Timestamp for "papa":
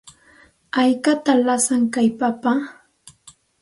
2.19-2.53